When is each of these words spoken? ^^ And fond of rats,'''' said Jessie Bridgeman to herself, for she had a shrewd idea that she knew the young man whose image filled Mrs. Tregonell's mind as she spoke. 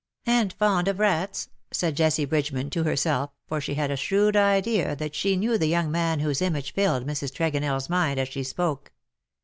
^^ 0.01 0.03
And 0.33 0.51
fond 0.53 0.87
of 0.87 0.97
rats,'''' 0.97 1.47
said 1.69 1.95
Jessie 1.95 2.25
Bridgeman 2.25 2.71
to 2.71 2.81
herself, 2.81 3.29
for 3.47 3.61
she 3.61 3.75
had 3.75 3.91
a 3.91 3.95
shrewd 3.95 4.35
idea 4.35 4.95
that 4.95 5.13
she 5.13 5.35
knew 5.37 5.59
the 5.59 5.67
young 5.67 5.91
man 5.91 6.21
whose 6.21 6.41
image 6.41 6.73
filled 6.73 7.05
Mrs. 7.05 7.31
Tregonell's 7.31 7.87
mind 7.87 8.19
as 8.19 8.27
she 8.27 8.43
spoke. 8.43 8.93